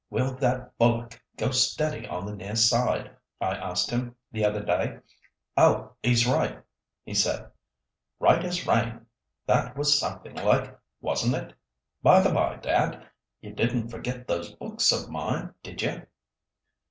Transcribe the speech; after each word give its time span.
'Will 0.09 0.33
that 0.37 0.75
bullock 0.79 1.21
go 1.37 1.51
steady 1.51 2.07
on 2.07 2.25
the 2.25 2.35
near 2.35 2.55
side?' 2.55 3.11
I 3.39 3.53
asked 3.55 3.91
him 3.91 4.15
the 4.31 4.43
other 4.43 4.63
day. 4.65 4.97
'Oh! 5.55 5.91
he's 6.01 6.25
right,' 6.25 6.57
he 7.03 7.13
said; 7.13 7.51
'right 8.19 8.43
as 8.43 8.65
rain!' 8.65 9.05
That 9.45 9.77
was 9.77 9.99
something 9.99 10.33
like, 10.33 10.75
wasn't 11.01 11.35
it? 11.35 11.53
By 12.01 12.19
the 12.19 12.31
bye, 12.31 12.55
dad, 12.55 13.05
you 13.41 13.53
didn't 13.53 13.89
forget 13.89 14.25
those 14.25 14.51
books 14.55 14.91
of 14.91 15.07
mine, 15.11 15.53
did 15.61 15.83
you?" 15.83 16.01